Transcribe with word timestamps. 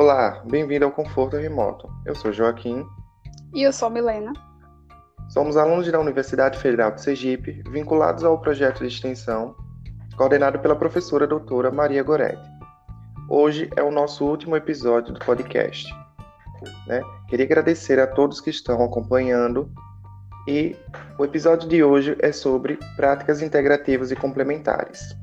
Olá, 0.00 0.42
bem-vindo 0.46 0.86
ao 0.86 0.90
Conforto 0.90 1.36
Remoto. 1.36 1.86
Eu 2.06 2.14
sou 2.14 2.32
Joaquim. 2.32 2.86
E 3.52 3.62
eu 3.62 3.70
sou 3.70 3.90
Milena. 3.90 4.32
Somos 5.28 5.58
alunos 5.58 5.92
da 5.92 6.00
Universidade 6.00 6.58
Federal 6.58 6.92
de 6.92 7.02
Sergipe, 7.02 7.62
vinculados 7.68 8.24
ao 8.24 8.40
projeto 8.40 8.78
de 8.78 8.86
extensão, 8.86 9.54
coordenado 10.16 10.58
pela 10.58 10.74
professora 10.74 11.26
doutora 11.26 11.70
Maria 11.70 12.02
Goretti. 12.02 12.40
Hoje 13.28 13.68
é 13.76 13.82
o 13.82 13.90
nosso 13.90 14.24
último 14.24 14.56
episódio 14.56 15.12
do 15.12 15.20
podcast. 15.20 15.94
Né? 16.86 17.02
Queria 17.28 17.44
agradecer 17.44 18.00
a 18.00 18.06
todos 18.06 18.40
que 18.40 18.48
estão 18.48 18.82
acompanhando 18.82 19.70
e 20.48 20.74
o 21.18 21.26
episódio 21.26 21.68
de 21.68 21.84
hoje 21.84 22.16
é 22.20 22.32
sobre 22.32 22.78
práticas 22.96 23.42
integrativas 23.42 24.10
e 24.10 24.16
complementares. 24.16 25.14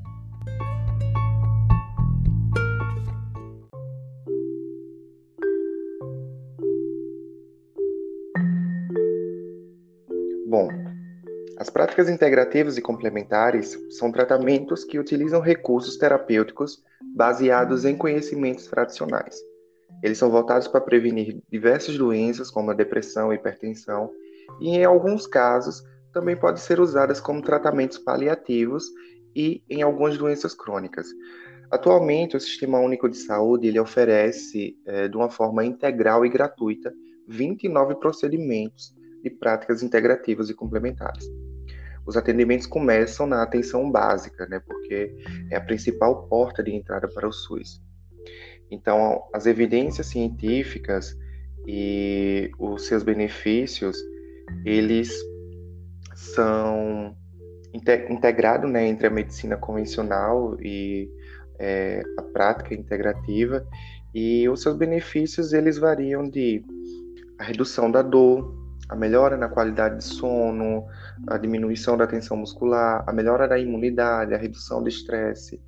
Práticas 11.78 12.08
integrativas 12.08 12.76
e 12.76 12.82
complementares 12.82 13.78
são 13.90 14.10
tratamentos 14.10 14.82
que 14.82 14.98
utilizam 14.98 15.40
recursos 15.40 15.96
terapêuticos 15.96 16.82
baseados 17.14 17.84
em 17.84 17.96
conhecimentos 17.96 18.66
tradicionais. 18.66 19.36
Eles 20.02 20.18
são 20.18 20.28
voltados 20.28 20.66
para 20.66 20.80
prevenir 20.80 21.40
diversas 21.48 21.96
doenças, 21.96 22.50
como 22.50 22.72
a 22.72 22.74
depressão 22.74 23.32
e 23.32 23.36
hipertensão, 23.36 24.10
e 24.60 24.70
em 24.70 24.84
alguns 24.84 25.24
casos 25.28 25.84
também 26.12 26.36
podem 26.36 26.60
ser 26.60 26.80
usadas 26.80 27.20
como 27.20 27.40
tratamentos 27.40 27.96
paliativos 27.96 28.84
e 29.32 29.62
em 29.70 29.80
algumas 29.80 30.18
doenças 30.18 30.54
crônicas. 30.54 31.06
Atualmente, 31.70 32.36
o 32.36 32.40
Sistema 32.40 32.80
Único 32.80 33.08
de 33.08 33.18
Saúde 33.18 33.68
ele 33.68 33.78
oferece, 33.78 34.76
é, 34.84 35.06
de 35.06 35.16
uma 35.16 35.30
forma 35.30 35.64
integral 35.64 36.26
e 36.26 36.28
gratuita, 36.28 36.92
29 37.28 38.00
procedimentos 38.00 38.92
de 39.22 39.30
práticas 39.30 39.80
integrativas 39.80 40.50
e 40.50 40.54
complementares. 40.54 41.24
Os 42.08 42.16
atendimentos 42.16 42.66
começam 42.66 43.26
na 43.26 43.42
atenção 43.42 43.90
básica, 43.90 44.46
né, 44.46 44.58
porque 44.66 45.14
é 45.50 45.56
a 45.56 45.60
principal 45.60 46.26
porta 46.26 46.62
de 46.62 46.74
entrada 46.74 47.06
para 47.06 47.28
o 47.28 47.32
SUS. 47.32 47.82
Então, 48.70 49.24
as 49.30 49.44
evidências 49.44 50.06
científicas 50.06 51.14
e 51.66 52.50
os 52.58 52.86
seus 52.86 53.02
benefícios, 53.02 53.98
eles 54.64 55.12
são 56.14 57.14
integrados 58.08 58.70
né, 58.70 58.88
entre 58.88 59.06
a 59.06 59.10
medicina 59.10 59.58
convencional 59.58 60.58
e 60.62 61.10
é, 61.58 62.02
a 62.16 62.22
prática 62.22 62.72
integrativa, 62.72 63.68
e 64.14 64.48
os 64.48 64.62
seus 64.62 64.78
benefícios 64.78 65.52
eles 65.52 65.76
variam 65.76 66.26
de 66.26 66.64
a 67.38 67.44
redução 67.44 67.90
da 67.90 68.00
dor, 68.00 68.67
a 68.88 68.96
melhora 68.96 69.36
na 69.36 69.48
qualidade 69.48 69.98
de 69.98 70.04
sono, 70.04 70.86
a 71.26 71.36
diminuição 71.36 71.96
da 71.96 72.06
tensão 72.06 72.36
muscular, 72.36 73.04
a 73.06 73.12
melhora 73.12 73.46
da 73.46 73.58
imunidade, 73.58 74.34
a 74.34 74.38
redução 74.38 74.82
do 74.82 74.88
estresse. 74.88 75.60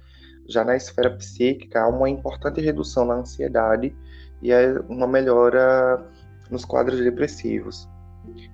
Já 0.49 0.65
na 0.65 0.77
esfera 0.77 1.11
psíquica, 1.11 1.83
há 1.83 1.89
uma 1.89 2.09
importante 2.09 2.61
redução 2.61 3.05
na 3.05 3.15
ansiedade 3.15 3.95
e 4.43 4.51
uma 4.89 5.07
melhora 5.07 6.05
nos 6.51 6.65
quadros 6.65 6.99
depressivos. 6.99 7.89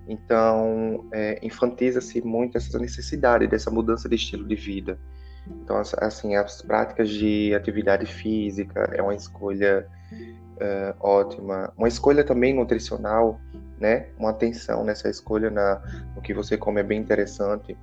Então, 0.08 1.08
é, 1.12 1.38
enfatiza-se 1.42 2.20
muito 2.22 2.56
essa 2.56 2.78
necessidade 2.78 3.46
dessa 3.46 3.70
mudança 3.70 4.08
de 4.08 4.16
estilo 4.16 4.46
de 4.46 4.54
vida. 4.54 4.98
Então, 5.62 5.80
assim, 5.98 6.34
as 6.34 6.60
práticas 6.60 7.08
de 7.08 7.54
atividade 7.54 8.06
física 8.06 8.90
é 8.92 9.00
uma 9.00 9.14
escolha 9.14 9.86
uh, 10.56 10.94
ótima. 11.00 11.72
Uma 11.76 11.88
escolha 11.88 12.24
também 12.24 12.54
nutricional, 12.54 13.40
né? 13.78 14.06
Uma 14.18 14.30
atenção 14.30 14.84
nessa 14.84 15.08
escolha 15.08 15.50
na, 15.50 15.80
no 16.14 16.22
que 16.22 16.32
você 16.32 16.56
come 16.56 16.80
é 16.80 16.84
bem 16.84 17.00
interessante. 17.00 17.76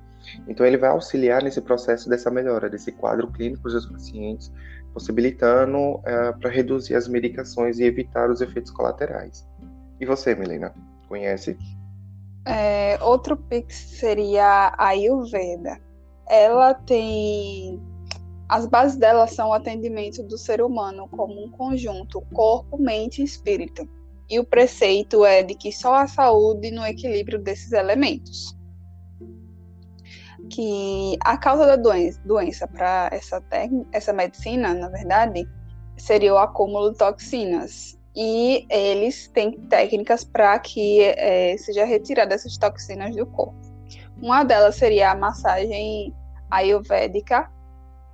Então, 0.48 0.64
ele 0.64 0.78
vai 0.78 0.90
auxiliar 0.90 1.42
nesse 1.42 1.60
processo 1.60 2.08
dessa 2.08 2.30
melhora, 2.30 2.68
desse 2.68 2.90
quadro 2.92 3.30
clínico 3.30 3.68
dos 3.68 3.86
pacientes, 3.86 4.50
possibilitando 4.92 5.78
uh, 5.78 6.38
para 6.40 6.50
reduzir 6.50 6.94
as 6.94 7.06
medicações 7.06 7.78
e 7.78 7.84
evitar 7.84 8.30
os 8.30 8.40
efeitos 8.40 8.70
colaterais. 8.70 9.46
E 10.00 10.06
você, 10.06 10.34
Milena, 10.34 10.74
conhece? 11.08 11.58
É, 12.46 12.98
outro 13.02 13.36
Pix 13.36 13.74
seria 13.74 14.74
a 14.78 14.88
Ayurveda. 14.88 15.78
Ela 16.28 16.74
tem 16.74 17.80
as 18.48 18.66
bases 18.66 18.96
dela 18.96 19.26
são 19.26 19.48
o 19.48 19.52
atendimento 19.52 20.22
do 20.22 20.36
ser 20.36 20.60
humano 20.60 21.08
como 21.08 21.44
um 21.44 21.50
conjunto, 21.50 22.20
corpo, 22.32 22.78
mente 22.78 23.22
e 23.22 23.24
espírito. 23.24 23.88
E 24.28 24.38
o 24.38 24.44
preceito 24.44 25.24
é 25.24 25.42
de 25.42 25.54
que 25.54 25.70
só 25.70 25.94
a 25.94 26.06
saúde 26.06 26.70
no 26.70 26.84
equilíbrio 26.86 27.38
desses 27.38 27.72
elementos. 27.72 28.56
Que 30.50 31.16
a 31.20 31.36
causa 31.36 31.66
da 31.66 31.76
doença, 31.76 32.20
doença 32.24 32.66
para 32.66 33.08
essa, 33.12 33.42
essa 33.92 34.12
medicina, 34.12 34.74
na 34.74 34.88
verdade, 34.88 35.48
seria 35.96 36.34
o 36.34 36.38
acúmulo 36.38 36.92
de 36.92 36.98
toxinas. 36.98 37.98
E 38.16 38.66
eles 38.70 39.28
têm 39.28 39.52
técnicas 39.68 40.24
para 40.24 40.58
que 40.58 41.02
é, 41.02 41.56
seja 41.58 41.84
retirada 41.84 42.34
essas 42.34 42.56
toxinas 42.56 43.14
do 43.16 43.26
corpo. 43.26 43.58
Uma 44.22 44.44
delas 44.44 44.76
seria 44.76 45.10
a 45.10 45.14
massagem 45.16 46.14
ayurvédica, 46.50 47.50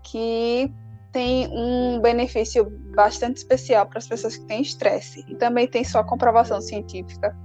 que 0.03 0.73
tem 1.13 1.49
um 1.49 2.01
benefício 2.01 2.65
bastante 2.95 3.39
especial 3.39 3.87
para 3.87 3.99
as 3.99 4.07
pessoas 4.07 4.37
que 4.37 4.47
têm 4.47 4.63
estresse 4.63 5.25
e 5.29 5.35
também 5.35 5.67
tem 5.67 5.85
sua 5.85 6.05
comprovação 6.05 6.61
científica. 6.61 7.37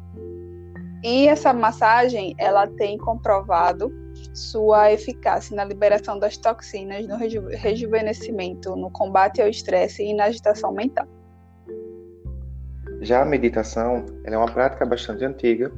E 1.03 1.27
essa 1.27 1.53
massagem, 1.53 2.35
ela 2.37 2.67
tem 2.67 2.97
comprovado 2.97 3.91
sua 4.33 4.91
eficácia 4.91 5.55
na 5.55 5.63
liberação 5.63 6.17
das 6.17 6.37
toxinas, 6.37 7.07
no 7.07 7.15
reju 7.15 7.47
rejuvenescimento, 7.49 8.75
no 8.75 8.89
combate 8.89 9.41
ao 9.41 9.47
estresse 9.47 10.03
e 10.03 10.13
na 10.13 10.25
agitação 10.25 10.71
mental. 10.71 11.07
Já 13.01 13.21
a 13.21 13.25
meditação, 13.25 14.05
é 14.23 14.35
uma 14.35 14.51
prática 14.51 14.85
bastante 14.85 15.23
antiga 15.23 15.71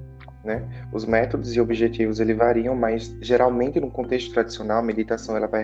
né? 0.48 0.64
Os 0.94 1.06
métodos 1.06 1.56
e 1.56 1.60
objetivos 1.60 2.20
ele 2.20 2.34
variam, 2.34 2.74
mas 2.74 3.16
geralmente 3.22 3.80
no 3.80 3.92
contexto 3.92 4.34
tradicional, 4.34 4.80
a 4.80 4.82
meditação 4.82 5.36
ela 5.36 5.46
vai 5.46 5.64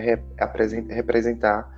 representar 0.90 1.74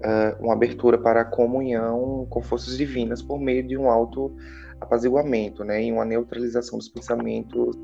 uh, 0.00 0.42
uma 0.42 0.52
abertura 0.52 0.98
para 0.98 1.22
a 1.22 1.24
comunhão 1.24 2.26
com 2.28 2.42
forças 2.42 2.76
divinas 2.76 3.22
por 3.22 3.38
meio 3.40 3.62
de 3.62 3.76
um 3.76 3.90
auto 3.90 4.34
apaziguamento, 4.80 5.64
né? 5.64 5.82
E 5.84 5.92
uma 5.92 6.04
neutralização 6.04 6.78
dos 6.78 6.88
pensamentos 6.88 7.76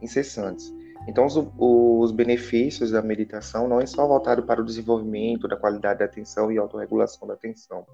incessantes. 0.00 0.72
Então, 1.06 1.24
os, 1.24 1.36
os, 1.58 2.12
benefícios 2.12 2.90
da 2.90 3.00
meditação 3.00 3.66
não 3.66 3.80
é 3.80 3.86
só 3.86 4.06
voltado 4.06 4.42
para 4.42 4.60
o 4.60 4.64
desenvolvimento 4.64 5.48
da 5.48 5.56
qualidade 5.56 6.00
da 6.00 6.04
atenção 6.04 6.52
e 6.52 6.58
autorregulação 6.58 7.26
da 7.26 7.34
atenção, 7.34 7.86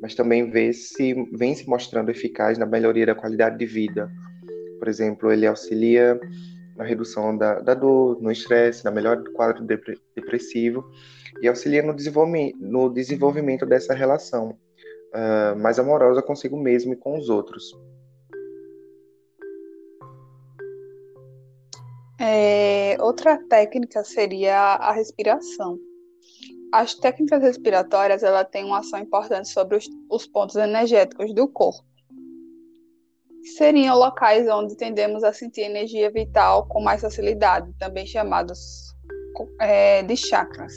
mas 0.00 0.14
também 0.14 0.48
vê 0.48 0.72
-se, 0.72 1.14
vem 1.32 1.54
se 1.54 1.68
mostrando 1.68 2.10
eficaz 2.10 2.58
na 2.58 2.66
melhoria 2.66 3.06
da 3.06 3.14
qualidade 3.14 3.58
de 3.58 3.66
vida, 3.66 4.10
por 4.78 4.88
exemplo, 4.88 5.32
ele 5.32 5.46
auxilia 5.46 6.20
na 6.76 6.84
redução 6.84 7.36
da, 7.36 7.60
da 7.60 7.74
dor, 7.74 8.20
no 8.20 8.30
estresse, 8.30 8.84
na 8.84 8.90
melhora 8.90 9.22
do 9.22 9.32
quadro 9.32 9.64
depressivo 10.14 10.84
e 11.40 11.48
auxilia 11.48 11.82
no 11.82 11.94
desenvolvimento, 11.94 12.58
no 12.60 12.90
desenvolvimento 12.90 13.64
dessa 13.64 13.94
relação 13.94 14.58
uh, 15.14 15.58
mais 15.58 15.78
amorosa 15.78 16.22
consigo 16.22 16.56
mesmo 16.56 16.92
e 16.92 16.96
com 16.96 17.18
os 17.18 17.28
outros. 17.28 17.74
É, 22.20 22.96
outra 23.00 23.38
técnica 23.48 24.04
seria 24.04 24.56
a 24.56 24.92
respiração. 24.92 25.78
As 26.72 26.94
técnicas 26.94 27.42
respiratórias 27.42 28.22
ela 28.22 28.44
têm 28.44 28.64
uma 28.64 28.80
ação 28.80 28.98
importante 28.98 29.48
sobre 29.48 29.76
os, 29.76 29.86
os 30.10 30.26
pontos 30.26 30.56
energéticos 30.56 31.34
do 31.34 31.48
corpo 31.48 31.86
seriam 33.46 33.96
locais 33.96 34.48
onde 34.48 34.76
tendemos 34.76 35.22
a 35.22 35.32
sentir 35.32 35.62
energia 35.62 36.10
vital 36.10 36.66
com 36.66 36.82
mais 36.82 37.00
facilidade, 37.00 37.72
também 37.78 38.06
chamados 38.06 38.94
é, 39.60 40.02
de 40.02 40.16
chakras. 40.16 40.74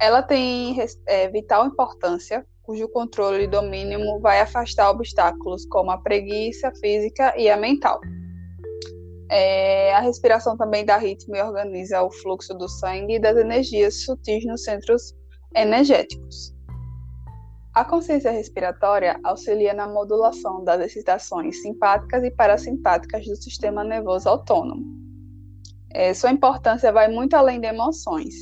Ela 0.00 0.22
tem 0.22 0.76
é, 1.06 1.28
vital 1.28 1.66
importância, 1.66 2.46
cujo 2.62 2.88
controle 2.88 3.44
e 3.44 3.48
domínio 3.48 4.20
vai 4.20 4.40
afastar 4.40 4.90
obstáculos 4.90 5.64
como 5.66 5.90
a 5.90 5.98
preguiça 5.98 6.70
física 6.80 7.34
e 7.36 7.48
a 7.48 7.56
mental. 7.56 8.00
É, 9.30 9.92
a 9.94 10.00
respiração 10.00 10.56
também 10.56 10.84
dá 10.84 10.96
ritmo 10.96 11.34
e 11.34 11.42
organiza 11.42 12.02
o 12.02 12.10
fluxo 12.10 12.54
do 12.54 12.68
sangue 12.68 13.14
e 13.14 13.18
das 13.18 13.36
energias 13.36 14.04
sutis 14.04 14.44
nos 14.44 14.64
centros 14.64 15.14
energéticos. 15.54 16.57
A 17.78 17.84
consciência 17.84 18.32
respiratória 18.32 19.20
auxilia 19.22 19.72
na 19.72 19.86
modulação 19.86 20.64
das 20.64 20.80
excitações 20.80 21.62
simpáticas 21.62 22.24
e 22.24 22.30
parasimpáticas 22.32 23.24
do 23.24 23.36
sistema 23.36 23.84
nervoso 23.84 24.28
autônomo. 24.28 24.84
É, 25.88 26.12
sua 26.12 26.32
importância 26.32 26.90
vai 26.90 27.06
muito 27.06 27.34
além 27.34 27.60
de 27.60 27.68
emoções. 27.68 28.34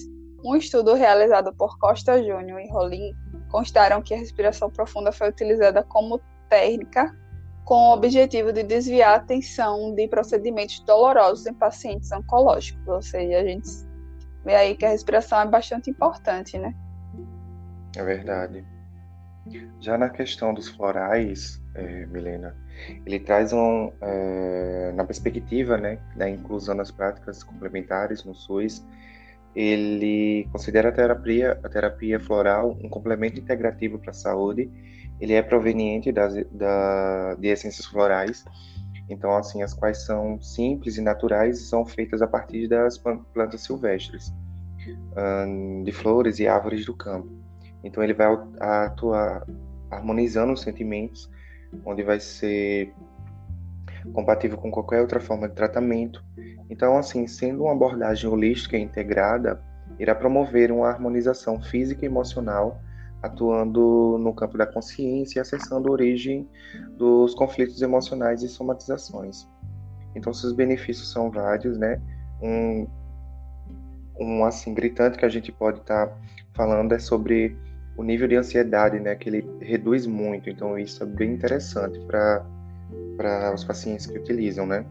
Um 0.42 0.56
estudo 0.56 0.94
realizado 0.94 1.54
por 1.54 1.78
Costa 1.78 2.16
Júnior 2.16 2.58
e 2.62 2.70
Rolim 2.70 3.12
constaram 3.50 4.00
que 4.00 4.14
a 4.14 4.16
respiração 4.16 4.70
profunda 4.70 5.12
foi 5.12 5.28
utilizada 5.28 5.82
como 5.82 6.18
técnica 6.48 7.14
com 7.66 7.90
o 7.90 7.92
objetivo 7.92 8.54
de 8.54 8.62
desviar 8.62 9.10
a 9.10 9.16
atenção 9.16 9.94
de 9.94 10.08
procedimentos 10.08 10.80
dolorosos 10.80 11.44
em 11.44 11.52
pacientes 11.52 12.10
oncológicos. 12.10 12.88
Ou 12.88 13.02
seja, 13.02 13.38
a 13.38 13.44
gente 13.44 13.68
vê 14.46 14.54
aí 14.54 14.74
que 14.74 14.86
a 14.86 14.88
respiração 14.88 15.38
é 15.40 15.46
bastante 15.46 15.90
importante, 15.90 16.58
né? 16.58 16.74
É 17.94 18.02
verdade. 18.02 18.75
Já 19.80 19.96
na 19.96 20.08
questão 20.08 20.52
dos 20.52 20.68
florais, 20.68 21.62
é, 21.74 22.06
Milena, 22.06 22.56
ele 23.04 23.20
traz 23.20 23.52
um, 23.52 23.92
é, 24.00 24.92
na 24.94 25.04
perspectiva 25.04 25.76
né, 25.76 25.98
da 26.16 26.28
inclusão 26.28 26.76
das 26.76 26.90
práticas 26.90 27.42
complementares 27.42 28.24
no 28.24 28.34
SUS, 28.34 28.84
ele 29.54 30.48
considera 30.52 30.90
a 30.90 30.92
terapia, 30.92 31.58
a 31.62 31.68
terapia 31.68 32.20
floral 32.20 32.76
um 32.82 32.90
complemento 32.90 33.40
integrativo 33.40 33.98
para 33.98 34.10
a 34.10 34.14
saúde 34.14 34.70
ele 35.20 35.32
é 35.32 35.42
proveniente 35.42 36.12
das, 36.12 36.34
da, 36.50 37.34
de 37.34 37.48
essências 37.48 37.86
florais, 37.86 38.44
então 39.08 39.34
assim 39.36 39.62
as 39.62 39.72
quais 39.72 40.04
são 40.04 40.40
simples 40.40 40.96
e 40.96 41.00
naturais 41.00 41.58
e 41.58 41.64
são 41.64 41.86
feitas 41.86 42.20
a 42.20 42.26
partir 42.26 42.68
das 42.68 42.98
plantas 42.98 43.62
silvestres, 43.62 44.32
de 45.84 45.92
flores 45.92 46.38
e 46.38 46.46
árvores 46.46 46.84
do 46.84 46.94
campo. 46.94 47.45
Então 47.86 48.02
ele 48.02 48.12
vai 48.12 48.26
atuar 48.58 49.46
harmonizando 49.90 50.52
os 50.52 50.62
sentimentos, 50.62 51.30
onde 51.84 52.02
vai 52.02 52.18
ser 52.18 52.92
compatível 54.12 54.58
com 54.58 54.70
qualquer 54.70 55.00
outra 55.00 55.20
forma 55.20 55.48
de 55.48 55.54
tratamento. 55.54 56.22
Então 56.68 56.98
assim, 56.98 57.26
sendo 57.26 57.62
uma 57.62 57.72
abordagem 57.72 58.28
holística 58.28 58.76
e 58.76 58.82
integrada, 58.82 59.62
irá 59.98 60.14
promover 60.14 60.72
uma 60.72 60.88
harmonização 60.88 61.62
física 61.62 62.04
e 62.04 62.08
emocional 62.08 62.80
atuando 63.22 64.18
no 64.18 64.32
campo 64.34 64.58
da 64.58 64.66
consciência 64.66 65.38
e 65.38 65.40
acessando 65.40 65.88
a 65.88 65.92
origem 65.92 66.48
dos 66.96 67.34
conflitos 67.34 67.80
emocionais 67.82 68.42
e 68.42 68.48
somatizações. 68.48 69.48
Então, 70.14 70.32
seus 70.32 70.52
benefícios 70.52 71.10
são 71.10 71.30
vários, 71.30 71.76
né? 71.78 72.00
Um, 72.40 72.86
um 74.18 74.44
assim 74.44 74.74
gritante 74.74 75.18
que 75.18 75.24
a 75.24 75.28
gente 75.28 75.50
pode 75.50 75.80
estar 75.80 76.06
tá 76.06 76.16
falando 76.54 76.92
é 76.92 76.98
sobre 76.98 77.56
o 77.96 78.02
nível 78.02 78.28
de 78.28 78.36
ansiedade, 78.36 79.00
né? 79.00 79.14
Que 79.14 79.28
ele 79.28 79.48
reduz 79.60 80.06
muito. 80.06 80.50
Então, 80.50 80.78
isso 80.78 81.02
é 81.02 81.06
bem 81.06 81.32
interessante 81.32 81.98
para 82.00 82.44
para 83.16 83.54
os 83.54 83.64
pacientes 83.64 84.06
que 84.06 84.18
utilizam, 84.18 84.66
né? 84.66 84.84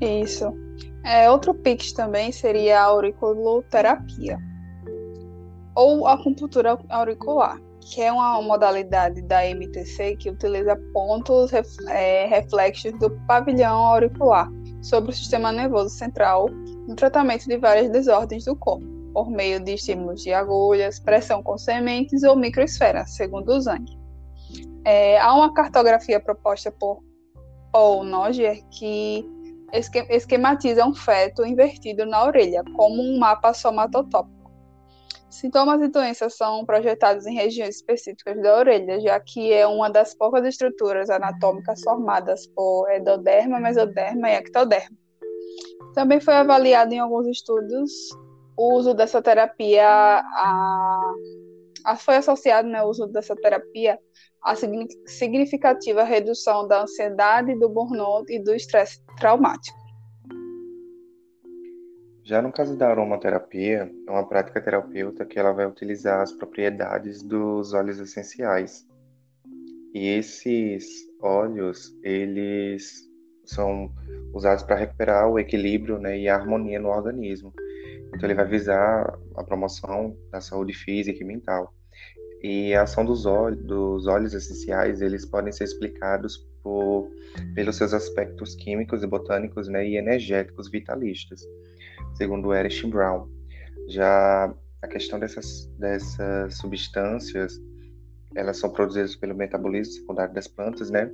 Isso. 0.00 0.52
É, 1.04 1.30
outro 1.30 1.54
PIX 1.54 1.92
também 1.92 2.32
seria 2.32 2.80
a 2.80 2.84
auriculoterapia 2.84 4.38
ou 5.74 6.06
acupuntura 6.06 6.78
auricular, 6.88 7.60
que 7.80 8.02
é 8.02 8.10
uma 8.10 8.42
modalidade 8.42 9.22
da 9.22 9.46
MTC 9.46 10.16
que 10.16 10.30
utiliza 10.30 10.76
pontos 10.92 11.52
é, 11.88 12.26
reflexos 12.26 12.92
do 12.98 13.10
pavilhão 13.26 13.76
auricular 13.76 14.50
sobre 14.82 15.10
o 15.10 15.14
sistema 15.14 15.52
nervoso 15.52 15.90
central 15.90 16.48
no 16.88 16.96
tratamento 16.96 17.46
de 17.46 17.56
várias 17.58 17.90
desordens 17.90 18.44
do 18.44 18.56
corpo, 18.56 18.86
por 19.16 19.30
meio 19.30 19.58
de 19.58 19.72
estímulos 19.72 20.22
de 20.22 20.30
agulhas, 20.30 21.00
pressão 21.00 21.42
com 21.42 21.56
sementes 21.56 22.22
ou 22.22 22.36
microesferas, 22.36 23.16
segundo 23.16 23.48
o 23.48 23.58
Zang. 23.58 23.82
É, 24.84 25.18
há 25.18 25.32
uma 25.32 25.54
cartografia 25.54 26.20
proposta 26.20 26.70
por 26.70 27.02
Paul 27.72 28.04
Noger 28.04 28.62
que 28.68 29.24
esquematiza 30.10 30.84
um 30.84 30.94
feto 30.94 31.46
invertido 31.46 32.04
na 32.04 32.24
orelha, 32.24 32.62
como 32.76 33.02
um 33.02 33.18
mapa 33.18 33.54
somatotópico 33.54 34.36
Sintomas 35.30 35.80
e 35.80 35.88
doenças 35.88 36.36
são 36.36 36.66
projetados 36.66 37.24
em 37.26 37.34
regiões 37.34 37.76
específicas 37.76 38.38
da 38.42 38.58
orelha, 38.58 39.00
já 39.00 39.18
que 39.18 39.50
é 39.50 39.66
uma 39.66 39.88
das 39.88 40.14
poucas 40.14 40.44
estruturas 40.44 41.08
anatômicas 41.08 41.80
formadas 41.80 42.46
por 42.48 42.90
endoderma, 42.92 43.58
mesoderma 43.58 44.28
e 44.28 44.34
ectoderma. 44.34 44.96
Também 45.94 46.20
foi 46.20 46.34
avaliado 46.34 46.92
em 46.92 46.98
alguns 46.98 47.26
estudos 47.26 47.90
o 48.56 48.74
uso 48.74 48.94
dessa 48.94 49.20
terapia 49.20 49.86
a, 49.86 51.14
a 51.84 51.96
foi 51.96 52.16
associado 52.16 52.68
né, 52.68 52.82
o 52.82 52.88
uso 52.88 53.06
dessa 53.06 53.36
terapia 53.36 53.98
à 54.42 54.54
significativa 55.06 56.02
redução 56.02 56.66
da 56.66 56.82
ansiedade, 56.82 57.58
do 57.58 57.68
burnout 57.68 58.32
e 58.32 58.42
do 58.42 58.54
estresse 58.54 59.04
traumático. 59.18 59.76
Já 62.22 62.42
no 62.42 62.50
caso 62.50 62.76
da 62.76 62.88
aromaterapia, 62.88 63.88
é 64.06 64.10
uma 64.10 64.28
prática 64.28 64.60
terapêutica 64.60 65.24
que 65.24 65.38
ela 65.38 65.52
vai 65.52 65.64
utilizar 65.64 66.22
as 66.22 66.32
propriedades 66.32 67.22
dos 67.22 67.72
óleos 67.72 68.00
essenciais. 68.00 68.84
E 69.94 70.08
esses 70.08 70.84
óleos, 71.22 71.96
eles 72.02 73.08
são 73.44 73.92
usados 74.34 74.64
para 74.64 74.74
recuperar 74.74 75.30
o 75.30 75.38
equilíbrio 75.38 75.98
né, 75.98 76.18
e 76.18 76.28
a 76.28 76.34
harmonia 76.34 76.80
no 76.80 76.88
organismo. 76.88 77.52
Então 78.08 78.24
ele 78.24 78.34
vai 78.34 78.46
visar 78.46 79.18
a 79.36 79.44
promoção 79.44 80.16
da 80.30 80.40
saúde 80.40 80.72
física 80.72 81.22
e 81.22 81.26
mental. 81.26 81.74
E 82.42 82.74
a 82.74 82.82
ação 82.82 83.04
dos 83.04 83.26
óleos, 83.26 83.64
dos 83.64 84.06
óleos 84.06 84.34
essenciais, 84.34 85.00
eles 85.00 85.24
podem 85.24 85.52
ser 85.52 85.64
explicados 85.64 86.36
por, 86.62 87.10
pelos 87.54 87.76
seus 87.76 87.92
aspectos 87.92 88.54
químicos 88.54 89.02
e 89.02 89.06
botânicos 89.06 89.68
né, 89.68 89.86
e 89.86 89.96
energéticos 89.96 90.70
vitalistas 90.70 91.40
segundo 92.16 92.52
Erich 92.54 92.86
Brown. 92.86 93.28
Já 93.88 94.52
a 94.82 94.88
questão 94.88 95.18
dessas, 95.18 95.66
dessas 95.78 96.56
substâncias, 96.56 97.60
elas 98.34 98.58
são 98.58 98.70
produzidas 98.70 99.16
pelo 99.16 99.34
metabolismo 99.34 99.94
secundário 99.94 100.34
das 100.34 100.48
plantas, 100.48 100.90
né? 100.90 101.10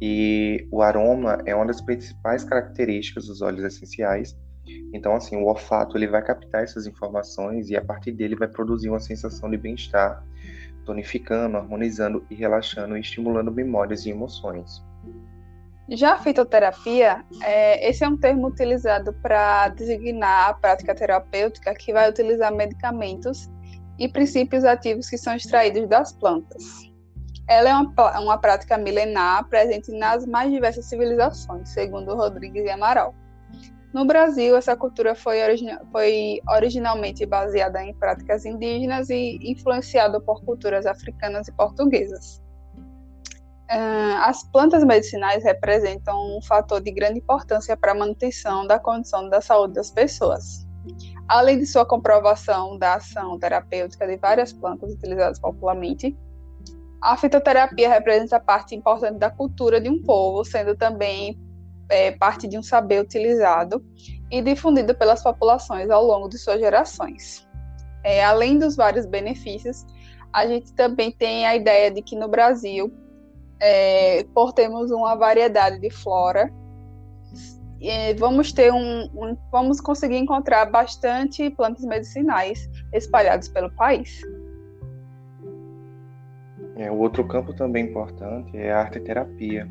E 0.00 0.66
o 0.70 0.82
aroma 0.82 1.42
é 1.44 1.54
uma 1.54 1.66
das 1.66 1.80
principais 1.80 2.44
características 2.44 3.26
dos 3.26 3.42
óleos 3.42 3.64
essenciais. 3.64 4.36
Então, 4.92 5.14
assim, 5.14 5.36
o 5.36 5.46
olfato 5.46 5.96
ele 5.96 6.08
vai 6.08 6.22
captar 6.22 6.64
essas 6.64 6.86
informações 6.86 7.70
e 7.70 7.76
a 7.76 7.84
partir 7.84 8.12
dele 8.12 8.34
vai 8.34 8.48
produzir 8.48 8.88
uma 8.88 9.00
sensação 9.00 9.48
de 9.48 9.56
bem-estar, 9.56 10.24
tonificando, 10.84 11.56
harmonizando 11.56 12.26
e 12.30 12.34
relaxando 12.34 12.96
e 12.96 13.00
estimulando 13.00 13.52
memórias 13.52 14.04
e 14.06 14.10
emoções. 14.10 14.82
Já 15.88 16.14
a 16.14 16.18
fitoterapia, 16.18 17.24
é, 17.42 17.88
esse 17.88 18.04
é 18.04 18.08
um 18.08 18.16
termo 18.16 18.46
utilizado 18.46 19.12
para 19.14 19.68
designar 19.68 20.50
a 20.50 20.54
prática 20.54 20.94
terapêutica 20.94 21.74
que 21.74 21.92
vai 21.92 22.08
utilizar 22.08 22.54
medicamentos 22.54 23.50
e 23.98 24.08
princípios 24.08 24.64
ativos 24.64 25.10
que 25.10 25.18
são 25.18 25.34
extraídos 25.34 25.88
das 25.88 26.12
plantas. 26.12 26.62
Ela 27.48 27.70
é 27.70 27.74
uma, 27.74 28.20
uma 28.20 28.38
prática 28.38 28.78
milenar 28.78 29.48
presente 29.48 29.90
nas 29.90 30.24
mais 30.24 30.52
diversas 30.52 30.84
civilizações, 30.84 31.68
segundo 31.70 32.14
Rodrigues 32.14 32.64
e 32.64 32.70
Amaral. 32.70 33.12
No 33.92 34.04
Brasil, 34.04 34.56
essa 34.56 34.76
cultura 34.76 35.14
foi, 35.14 35.42
origina 35.42 35.80
foi 35.90 36.40
originalmente 36.48 37.26
baseada 37.26 37.82
em 37.82 37.92
práticas 37.94 38.46
indígenas 38.46 39.10
e 39.10 39.38
influenciada 39.42 40.20
por 40.20 40.44
culturas 40.44 40.86
africanas 40.86 41.48
e 41.48 41.52
portuguesas. 41.52 42.40
Ah, 43.68 44.28
as 44.28 44.44
plantas 44.50 44.84
medicinais 44.84 45.42
representam 45.42 46.16
um 46.36 46.42
fator 46.42 46.80
de 46.80 46.92
grande 46.92 47.18
importância 47.18 47.76
para 47.76 47.92
a 47.92 47.94
manutenção 47.94 48.66
da 48.66 48.78
condição 48.78 49.28
da 49.28 49.40
saúde 49.40 49.74
das 49.74 49.90
pessoas. 49.90 50.66
Além 51.28 51.58
de 51.58 51.66
sua 51.66 51.84
comprovação 51.84 52.78
da 52.78 52.94
ação 52.94 53.38
terapêutica 53.38 54.06
de 54.06 54.16
várias 54.16 54.52
plantas 54.52 54.92
utilizadas 54.92 55.38
popularmente, 55.38 56.16
a 57.02 57.16
fitoterapia 57.16 57.88
representa 57.88 58.38
parte 58.38 58.74
importante 58.74 59.18
da 59.18 59.30
cultura 59.30 59.80
de 59.80 59.88
um 59.88 60.02
povo, 60.02 60.44
sendo 60.44 60.76
também 60.76 61.38
é, 61.90 62.12
parte 62.12 62.48
de 62.48 62.56
um 62.56 62.62
saber 62.62 63.00
utilizado 63.00 63.84
e 64.30 64.40
difundido 64.40 64.94
pelas 64.94 65.22
populações 65.22 65.90
ao 65.90 66.04
longo 66.04 66.28
de 66.28 66.38
suas 66.38 66.60
gerações. 66.60 67.46
É, 68.02 68.24
além 68.24 68.58
dos 68.58 68.76
vários 68.76 69.04
benefícios, 69.04 69.84
a 70.32 70.46
gente 70.46 70.72
também 70.72 71.10
tem 71.10 71.46
a 71.46 71.54
ideia 71.54 71.90
de 71.90 72.00
que 72.00 72.16
no 72.16 72.28
Brasil 72.28 72.92
é, 73.60 74.24
por 74.34 74.52
termos 74.52 74.90
uma 74.90 75.14
variedade 75.14 75.78
de 75.78 75.90
flora, 75.90 76.50
vamos 78.18 78.52
ter 78.52 78.72
um, 78.72 79.04
um, 79.14 79.36
vamos 79.50 79.80
conseguir 79.80 80.16
encontrar 80.16 80.66
bastante 80.66 81.50
plantas 81.50 81.84
medicinais 81.84 82.68
espalhadas 82.92 83.48
pelo 83.48 83.70
país. 83.72 84.22
É, 86.76 86.90
o 86.90 86.96
outro 86.96 87.26
campo 87.26 87.52
também 87.52 87.84
importante 87.84 88.56
é 88.56 88.72
a 88.72 88.80
arte-terapia. 88.80 89.68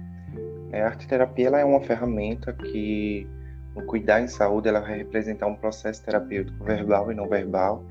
É, 0.72 0.82
a 0.82 0.88
arte-terapia 0.88 1.48
ela 1.48 1.60
é 1.60 1.66
uma 1.66 1.82
ferramenta 1.82 2.54
que, 2.54 3.28
no 3.76 3.84
cuidar 3.86 4.22
em 4.22 4.28
saúde, 4.28 4.68
ela 4.68 4.80
vai 4.80 4.98
representar 4.98 5.48
um 5.48 5.56
processo 5.56 6.04
terapêutico 6.04 6.64
verbal 6.64 7.12
e 7.12 7.16
não 7.16 7.28
verbal, 7.28 7.84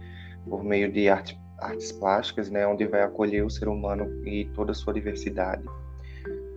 por 0.49 0.63
meio 0.63 0.91
de 0.91 1.09
arte, 1.09 1.39
artes 1.59 1.93
plásticas, 1.93 2.51
né, 2.51 2.67
onde 2.67 2.87
vai 2.87 3.03
acolher 3.03 3.45
o 3.45 3.51
ser 3.51 3.69
humano 3.69 4.07
e 4.27 4.45
toda 4.55 4.73
a 4.73 4.75
sua 4.75 4.95
diversidade 4.95 5.65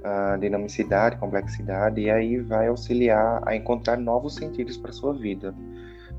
a 0.04 0.38
dinamicidade, 0.38 1.18
complexidade, 1.18 2.02
e 2.02 2.10
aí 2.10 2.38
vai 2.40 2.68
auxiliar 2.68 3.42
a 3.48 3.56
encontrar 3.56 3.98
novos 3.98 4.36
sentidos 4.36 4.78
para 4.78 4.92
sua 4.92 5.14
vida. 5.14 5.54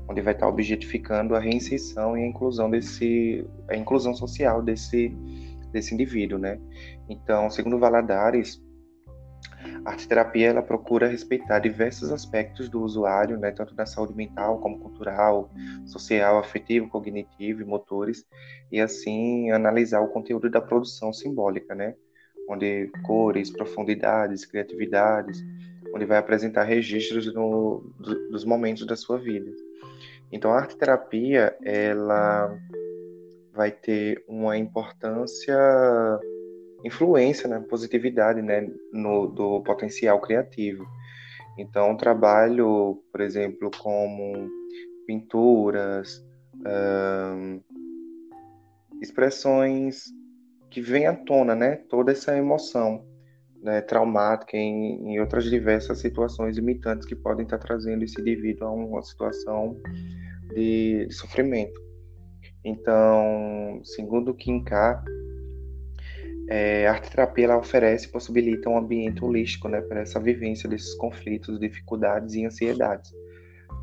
onde 0.07 0.21
vai 0.21 0.33
estar 0.33 0.47
objetificando 0.49 1.33
a 1.33 1.39
reinserção 1.39 2.17
e 2.17 2.23
a 2.23 2.27
inclusão 2.27 2.69
desse 2.69 3.47
a 3.69 3.75
inclusão 3.75 4.13
social 4.13 4.61
desse 4.61 5.15
desse 5.71 5.93
indivíduo, 5.93 6.37
né? 6.37 6.59
Então, 7.09 7.49
segundo 7.49 7.79
Valadares, 7.79 8.61
a 9.85 9.91
arte 9.91 10.07
terapia 10.07 10.49
ela 10.49 10.61
procura 10.61 11.07
respeitar 11.07 11.59
diversos 11.59 12.11
aspectos 12.11 12.69
do 12.69 12.81
usuário, 12.81 13.37
né, 13.37 13.51
tanto 13.51 13.75
da 13.75 13.85
saúde 13.85 14.15
mental 14.15 14.59
como 14.59 14.79
cultural, 14.79 15.51
social, 15.85 16.39
afetivo, 16.39 16.87
cognitivo 16.89 17.61
e 17.61 17.65
motores, 17.65 18.25
e 18.71 18.79
assim 18.79 19.51
analisar 19.51 20.01
o 20.01 20.07
conteúdo 20.07 20.49
da 20.49 20.61
produção 20.61 21.11
simbólica, 21.11 21.75
né, 21.75 21.95
onde 22.49 22.89
cores, 23.03 23.49
profundidades, 23.49 24.45
criatividades, 24.45 25.43
onde 25.93 26.05
vai 26.05 26.17
apresentar 26.17 26.63
registros 26.63 27.33
no, 27.33 27.93
do, 27.99 28.29
dos 28.29 28.45
momentos 28.45 28.85
da 28.85 28.95
sua 28.95 29.17
vida. 29.17 29.51
Então, 30.31 30.51
a 30.51 30.57
arte 30.57 30.75
terapia 30.75 31.55
ela 31.63 32.57
vai 33.53 33.71
ter 33.71 34.23
uma 34.27 34.57
importância 34.57 35.55
influência, 36.83 37.47
né, 37.47 37.59
positividade, 37.69 38.41
né, 38.41 38.69
no, 38.91 39.27
do 39.27 39.61
potencial 39.61 40.19
criativo. 40.19 40.85
Então, 41.57 41.95
trabalho, 41.95 43.03
por 43.11 43.21
exemplo, 43.21 43.69
como 43.79 44.49
pinturas, 45.05 46.25
expressões 49.01 50.05
que 50.69 50.81
vêm 50.81 51.05
à 51.05 51.15
tona, 51.15 51.53
né, 51.53 51.75
toda 51.89 52.11
essa 52.11 52.35
emoção 52.35 53.05
né, 53.61 53.81
traumática 53.81 54.57
em, 54.57 55.13
em, 55.13 55.19
outras 55.19 55.45
diversas 55.45 55.99
situações 55.99 56.57
limitantes 56.57 57.07
que 57.07 57.15
podem 57.15 57.43
estar 57.43 57.59
trazendo 57.59 58.03
esse 58.03 58.19
indivíduo 58.19 58.67
a 58.67 58.71
uma 58.71 59.01
situação 59.01 59.79
de, 60.53 61.05
de 61.07 61.13
sofrimento. 61.13 61.79
Então, 62.65 63.81
segundo 63.83 64.33
Kim 64.33 64.63
K, 64.63 65.03
é, 66.55 66.85
a 66.85 66.91
arte 66.91 67.09
terapia 67.09 67.45
ela 67.45 67.57
oferece 67.57 68.05
e 68.05 68.09
possibilita 68.09 68.69
um 68.69 68.77
ambiente 68.77 69.25
holístico 69.25 69.67
né, 69.67 69.81
para 69.81 70.01
essa 70.01 70.19
vivência 70.19 70.69
desses 70.69 70.93
conflitos, 70.93 71.59
dificuldades 71.59 72.35
e 72.35 72.45
ansiedades, 72.45 73.11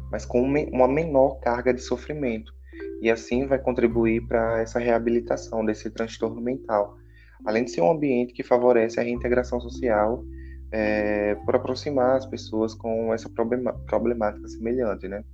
mas 0.08 0.24
com 0.24 0.40
uma 0.40 0.86
menor 0.86 1.40
carga 1.40 1.74
de 1.74 1.80
sofrimento, 1.80 2.54
e 3.02 3.10
assim 3.10 3.44
vai 3.44 3.58
contribuir 3.58 4.24
para 4.28 4.60
essa 4.60 4.78
reabilitação 4.78 5.64
desse 5.64 5.90
transtorno 5.90 6.40
mental, 6.40 6.96
além 7.44 7.64
de 7.64 7.72
ser 7.72 7.80
um 7.80 7.90
ambiente 7.90 8.32
que 8.32 8.44
favorece 8.44 9.00
a 9.00 9.02
reintegração 9.02 9.60
social 9.60 10.22
é, 10.70 11.34
por 11.44 11.56
aproximar 11.56 12.18
as 12.18 12.26
pessoas 12.26 12.72
com 12.72 13.12
essa 13.12 13.28
problemática 13.28 14.46
semelhante, 14.46 15.08
né? 15.08 15.24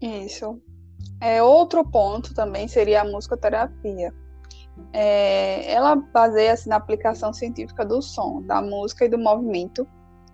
Isso. 0.00 0.62
É, 1.20 1.42
outro 1.42 1.84
ponto 1.84 2.32
também 2.32 2.68
seria 2.68 3.00
a 3.00 3.04
musicoterapia 3.04 4.14
é, 4.92 5.70
ela 5.72 5.96
baseia-se 5.96 6.68
na 6.68 6.76
aplicação 6.76 7.32
científica 7.32 7.84
do 7.84 8.00
som, 8.02 8.42
da 8.42 8.60
música 8.60 9.04
e 9.04 9.08
do 9.08 9.18
movimento, 9.18 9.86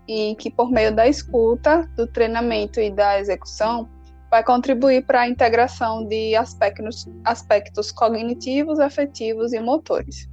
e 0.06 0.34
que 0.36 0.50
por 0.50 0.70
meio 0.70 0.94
da 0.94 1.06
escuta, 1.06 1.88
do 1.96 2.06
treinamento 2.06 2.80
e 2.80 2.90
da 2.90 3.20
execução, 3.20 3.88
vai 4.30 4.42
contribuir 4.42 5.04
para 5.04 5.22
a 5.22 5.28
integração 5.28 6.06
de 6.06 6.34
aspectos, 6.34 7.08
aspectos 7.24 7.90
cognitivos, 7.90 8.78
afetivos 8.78 9.52
e 9.52 9.60
motores, 9.60 10.28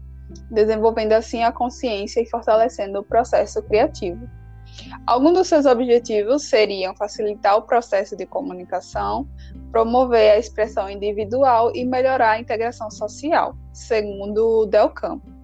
desenvolvendo 0.52 1.14
assim 1.14 1.44
a 1.44 1.52
consciência 1.52 2.22
e 2.22 2.30
fortalecendo 2.30 3.00
o 3.00 3.04
processo 3.04 3.62
criativo. 3.64 4.30
Alguns 5.06 5.34
dos 5.34 5.48
seus 5.48 5.66
objetivos 5.66 6.44
seriam 6.44 6.96
facilitar 6.96 7.58
o 7.58 7.62
processo 7.62 8.16
de 8.16 8.26
comunicação, 8.26 9.28
promover 9.72 10.32
a 10.32 10.38
expressão 10.38 10.90
individual 10.90 11.72
e 11.76 11.86
melhorar 11.86 12.32
a 12.32 12.40
integração 12.40 12.90
social, 12.90 13.56
segundo 13.74 14.66
Del 14.66 14.90
Campo. 14.90 15.36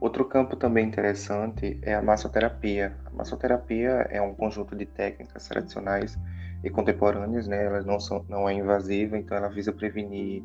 Outro 0.00 0.24
campo 0.26 0.56
também 0.56 0.86
interessante 0.86 1.78
é 1.82 1.94
a 1.94 2.02
massoterapia. 2.02 2.94
A 3.06 3.10
massoterapia 3.16 4.06
é 4.10 4.20
um 4.20 4.34
conjunto 4.34 4.76
de 4.76 4.84
técnicas 4.84 5.48
tradicionais 5.48 6.18
e 6.62 6.70
contemporâneas, 6.70 7.46
né? 7.46 7.64
Ela 7.64 7.82
não 7.82 8.00
são, 8.00 8.24
não 8.28 8.48
é 8.48 8.54
invasiva, 8.54 9.16
então 9.16 9.36
ela 9.36 9.48
visa 9.48 9.72
prevenir 9.72 10.42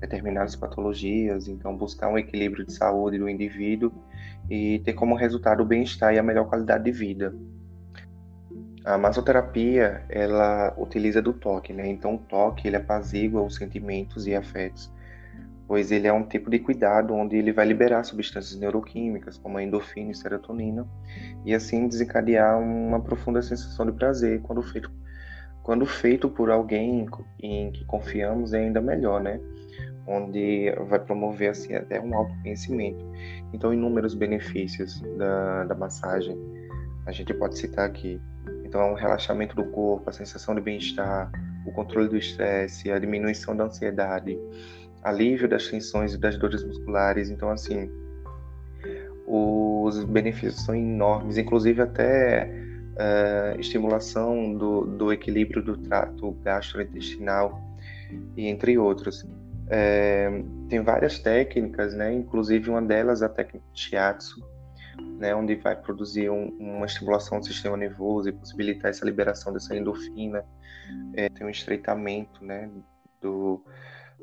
determinadas 0.00 0.56
patologias, 0.56 1.48
então 1.48 1.76
buscar 1.76 2.08
um 2.08 2.18
equilíbrio 2.18 2.66
de 2.66 2.72
saúde 2.72 3.18
do 3.18 3.28
indivíduo 3.28 3.92
e 4.50 4.80
ter 4.80 4.92
como 4.92 5.14
resultado 5.14 5.62
o 5.62 5.66
bem-estar 5.66 6.14
e 6.14 6.18
a 6.18 6.22
melhor 6.22 6.48
qualidade 6.48 6.84
de 6.84 6.92
vida. 6.92 7.34
A 8.84 8.98
massoterapia, 8.98 10.04
ela 10.08 10.74
utiliza 10.76 11.22
do 11.22 11.32
toque, 11.32 11.72
né? 11.72 11.86
Então 11.88 12.16
o 12.16 12.18
toque, 12.18 12.66
ele 12.66 12.76
apazigua 12.76 13.40
os 13.40 13.54
sentimentos 13.54 14.26
e 14.26 14.34
afetos, 14.34 14.92
pois 15.68 15.92
ele 15.92 16.08
é 16.08 16.12
um 16.12 16.24
tipo 16.24 16.50
de 16.50 16.58
cuidado 16.58 17.14
onde 17.14 17.36
ele 17.36 17.52
vai 17.52 17.64
liberar 17.64 18.02
substâncias 18.02 18.58
neuroquímicas, 18.58 19.38
como 19.38 19.56
a 19.56 19.62
endorfina 19.62 20.10
e 20.10 20.14
serotonina, 20.14 20.84
e 21.44 21.54
assim 21.54 21.86
desencadear 21.86 22.58
uma 22.60 23.00
profunda 23.00 23.40
sensação 23.40 23.86
de 23.86 23.92
prazer 23.92 24.42
quando 24.42 24.60
feito 24.62 24.90
quando 25.62 25.86
feito 25.86 26.28
por 26.28 26.50
alguém 26.50 27.06
em 27.40 27.70
que 27.70 27.84
confiamos 27.84 28.52
é 28.52 28.58
ainda 28.58 28.80
melhor, 28.80 29.22
né? 29.22 29.40
Onde 30.06 30.72
vai 30.88 30.98
promover 30.98 31.50
assim 31.50 31.74
até 31.74 32.00
um 32.00 32.14
autoconhecimento. 32.14 33.04
Então, 33.52 33.72
inúmeros 33.72 34.14
benefícios 34.14 35.00
da, 35.16 35.64
da 35.64 35.74
massagem 35.74 36.36
a 37.06 37.12
gente 37.12 37.32
pode 37.34 37.58
citar 37.58 37.86
aqui. 37.86 38.20
Então, 38.64 38.92
o 38.92 38.94
relaxamento 38.94 39.54
do 39.54 39.64
corpo, 39.66 40.08
a 40.08 40.12
sensação 40.12 40.54
de 40.54 40.60
bem-estar, 40.60 41.30
o 41.66 41.72
controle 41.72 42.08
do 42.08 42.16
estresse, 42.16 42.90
a 42.90 42.98
diminuição 42.98 43.56
da 43.56 43.64
ansiedade, 43.64 44.38
alívio 45.02 45.48
das 45.48 45.68
tensões 45.68 46.14
e 46.14 46.18
das 46.18 46.36
dores 46.38 46.64
musculares. 46.64 47.28
Então, 47.28 47.50
assim, 47.50 47.90
os 49.26 50.04
benefícios 50.04 50.64
são 50.64 50.74
enormes, 50.74 51.38
inclusive 51.38 51.82
até 51.82 52.50
uh, 52.92 53.60
estimulação 53.60 54.54
do, 54.54 54.86
do, 54.86 55.12
equilíbrio 55.12 55.62
do 55.62 55.76
trato 55.76 56.32
gastrointestinal 56.42 57.60
e 58.36 58.46
entre 58.46 58.78
outros. 58.78 59.26
É, 59.68 60.28
tem 60.68 60.82
várias 60.82 61.18
técnicas, 61.18 61.94
né? 61.94 62.12
Inclusive 62.12 62.68
uma 62.68 62.82
delas 62.82 63.22
a 63.22 63.28
técnica 63.28 63.64
Shiatsu, 63.72 64.44
né? 65.18 65.34
Onde 65.34 65.54
vai 65.56 65.76
produzir 65.76 66.30
um, 66.30 66.48
uma 66.58 66.86
estimulação 66.86 67.38
do 67.38 67.46
sistema 67.46 67.76
nervoso 67.76 68.28
e 68.28 68.32
possibilitar 68.32 68.90
essa 68.90 69.04
liberação 69.04 69.52
dessa 69.52 69.74
endorfina. 69.74 70.44
É, 71.14 71.28
tem 71.28 71.46
um 71.46 71.50
estreitamento, 71.50 72.44
né? 72.44 72.68
Do, 73.20 73.64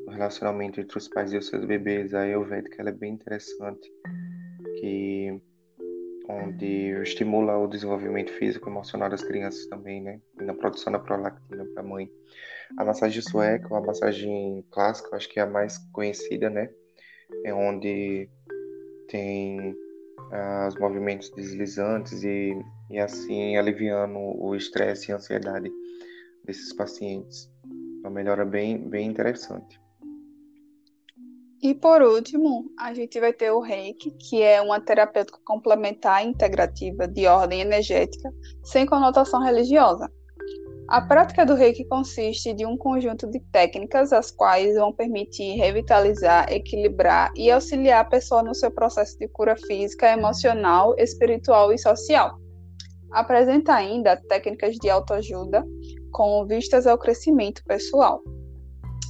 do 0.06 0.12
relacionamento 0.12 0.80
entre 0.80 0.98
os 0.98 1.08
pais 1.08 1.34
e 1.34 1.38
os 1.38 1.48
seus 1.48 1.66
bebês. 1.66 2.14
A 2.14 2.22
Ayurveda, 2.22 2.70
que 2.70 2.80
ela 2.80 2.90
é 2.90 2.94
bem 2.94 3.14
interessante, 3.14 3.90
que 4.80 5.42
onde 6.30 6.92
estimula 7.02 7.58
o 7.58 7.68
desenvolvimento 7.68 8.32
físico 8.34 8.70
e 8.70 8.72
emocional 8.72 9.10
das 9.10 9.24
crianças 9.24 9.66
também, 9.66 10.00
né? 10.00 10.22
E 10.40 10.44
na 10.44 10.54
produção 10.54 10.94
da 10.94 11.00
prolactina 11.00 11.66
para 11.74 11.82
a 11.82 11.86
mãe. 11.86 12.10
A 12.78 12.86
massagem 12.86 13.22
sueca, 13.22 13.76
a 13.76 13.82
massagem 13.82 14.64
clássica, 14.70 15.16
acho 15.16 15.28
que 15.28 15.40
é 15.40 15.44
a 15.44 15.48
mais 15.48 15.80
conhecida, 15.92 16.50
né? 16.50 16.70
É 17.44 17.52
onde 17.52 18.30
tem 19.08 19.76
ah, 20.32 20.68
os 20.68 20.76
movimentos 20.80 21.32
deslizantes 21.32 22.24
e, 22.24 22.56
e 22.92 23.00
assim 23.00 23.58
aliviando 23.58 24.20
o 24.20 24.56
estresse 24.56 25.10
e 25.10 25.12
a 25.12 25.16
ansiedade 25.16 25.72
desses 26.46 26.72
pacientes. 26.74 27.52
Uma 28.02 28.12
melhora 28.12 28.46
bem, 28.46 28.78
bem 28.78 29.08
interessante. 29.08 29.80
E 31.62 31.74
por 31.74 32.02
último, 32.02 32.72
a 32.80 32.94
gente 32.94 33.20
vai 33.20 33.34
ter 33.34 33.52
o 33.52 33.60
Reiki, 33.60 34.12
que 34.12 34.42
é 34.42 34.62
uma 34.62 34.80
terapêutica 34.80 35.38
complementar 35.44 36.26
integrativa 36.26 37.06
de 37.06 37.28
ordem 37.28 37.60
energética, 37.60 38.32
sem 38.64 38.86
conotação 38.86 39.44
religiosa. 39.44 40.10
A 40.88 41.02
prática 41.02 41.46
do 41.46 41.56
Reiki 41.56 41.84
consiste 41.86 42.54
de 42.54 42.66
um 42.66 42.78
conjunto 42.78 43.30
de 43.30 43.42
técnicas 43.52 44.14
as 44.14 44.32
quais 44.32 44.76
vão 44.76 44.94
permitir 44.94 45.58
revitalizar, 45.58 46.52
equilibrar 46.52 47.30
e 47.36 47.52
auxiliar 47.52 48.02
a 48.02 48.10
pessoa 48.10 48.42
no 48.42 48.56
seu 48.56 48.72
processo 48.72 49.20
de 49.20 49.28
cura 49.28 49.58
física, 49.58 50.10
emocional, 50.10 50.96
espiritual 50.98 51.74
e 51.74 51.78
social. 51.78 52.40
Apresenta 53.12 53.74
ainda 53.74 54.16
técnicas 54.30 54.78
de 54.78 54.90
autoajuda 54.90 55.64
com 56.12 56.46
vistas 56.48 56.88
ao 56.88 56.98
crescimento 56.98 57.62
pessoal. 57.66 58.24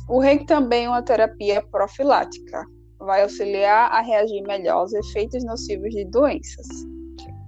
O 0.10 0.20
reiki 0.20 0.46
também 0.46 0.86
é 0.86 0.90
uma 0.90 1.04
terapia 1.04 1.62
profilática. 1.72 2.66
Vai 2.98 3.22
auxiliar 3.22 3.92
a 3.92 4.02
reagir 4.02 4.42
melhor 4.42 4.80
aos 4.80 4.92
efeitos 4.92 5.46
nocivos 5.46 5.92
de 5.92 6.04
doenças. 6.06 6.66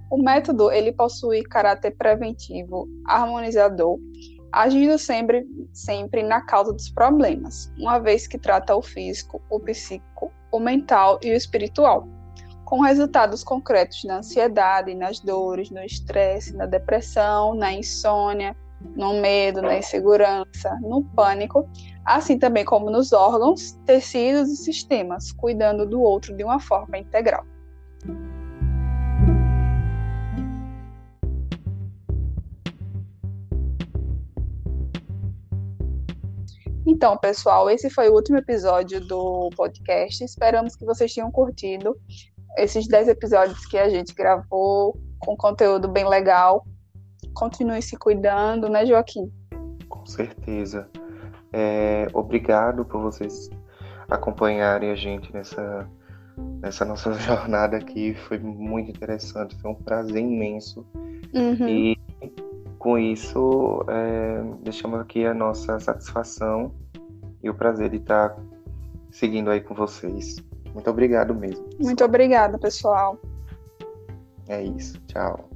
O 0.08 0.22
método 0.22 0.70
ele 0.70 0.92
possui 0.92 1.42
caráter 1.42 1.90
preventivo, 1.96 2.86
harmonizador, 3.04 3.98
agindo 4.52 4.96
sempre, 4.96 5.44
sempre 5.72 6.22
na 6.22 6.40
causa 6.42 6.72
dos 6.72 6.88
problemas, 6.90 7.72
uma 7.76 7.98
vez 7.98 8.28
que 8.28 8.38
trata 8.38 8.76
o 8.76 8.82
físico, 8.82 9.42
o 9.50 9.58
psíquico, 9.58 10.30
o 10.52 10.60
mental 10.60 11.18
e 11.20 11.32
o 11.32 11.34
espiritual, 11.34 12.06
com 12.64 12.80
resultados 12.80 13.42
concretos 13.42 14.04
na 14.04 14.18
ansiedade, 14.18 14.94
nas 14.94 15.18
dores, 15.18 15.68
no 15.70 15.82
estresse, 15.82 16.54
na 16.54 16.66
depressão, 16.66 17.54
na 17.54 17.72
insônia, 17.72 18.54
no 18.96 19.20
medo, 19.20 19.62
na 19.62 19.78
insegurança, 19.78 20.78
no 20.82 21.04
pânico, 21.04 21.68
assim 22.04 22.38
também 22.38 22.64
como 22.64 22.90
nos 22.90 23.12
órgãos, 23.12 23.72
tecidos 23.86 24.50
e 24.50 24.56
sistemas, 24.56 25.32
cuidando 25.32 25.86
do 25.86 26.00
outro 26.00 26.36
de 26.36 26.44
uma 26.44 26.60
forma 26.60 26.98
integral. 26.98 27.44
Então, 36.84 37.16
pessoal, 37.16 37.70
esse 37.70 37.88
foi 37.88 38.08
o 38.08 38.14
último 38.14 38.38
episódio 38.38 39.00
do 39.00 39.50
podcast. 39.56 40.24
Esperamos 40.24 40.74
que 40.74 40.84
vocês 40.84 41.14
tenham 41.14 41.30
curtido 41.30 41.96
esses 42.58 42.86
10 42.88 43.08
episódios 43.08 43.64
que 43.66 43.78
a 43.78 43.88
gente 43.88 44.12
gravou 44.14 44.98
com 45.20 45.36
conteúdo 45.36 45.88
bem 45.88 46.06
legal. 46.06 46.66
Continue 47.34 47.82
se 47.82 47.96
cuidando, 47.96 48.68
né, 48.68 48.84
Joaquim? 48.86 49.30
Com 49.88 50.06
certeza. 50.06 50.88
É, 51.52 52.08
obrigado 52.12 52.84
por 52.84 53.00
vocês 53.00 53.50
acompanharem 54.08 54.90
a 54.90 54.94
gente 54.94 55.32
nessa, 55.32 55.88
nessa 56.60 56.84
nossa 56.84 57.12
jornada 57.20 57.76
aqui. 57.76 58.14
Foi 58.14 58.38
muito 58.38 58.90
interessante, 58.90 59.56
foi 59.60 59.70
um 59.70 59.74
prazer 59.74 60.22
imenso. 60.22 60.86
Uhum. 61.34 61.68
E 61.68 61.98
com 62.78 62.98
isso, 62.98 63.84
é, 63.88 64.42
deixamos 64.62 65.00
aqui 65.00 65.24
a 65.24 65.32
nossa 65.32 65.78
satisfação 65.78 66.72
e 67.42 67.48
o 67.48 67.54
prazer 67.54 67.90
de 67.90 67.96
estar 67.96 68.36
seguindo 69.10 69.50
aí 69.50 69.60
com 69.60 69.74
vocês. 69.74 70.42
Muito 70.72 70.90
obrigado 70.90 71.34
mesmo. 71.34 71.64
Muito 71.78 72.04
obrigada, 72.04 72.58
pessoal. 72.58 73.18
É 74.48 74.62
isso. 74.62 75.00
Tchau. 75.06 75.48